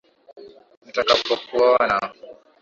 [0.83, 1.97] Nitakapokuona,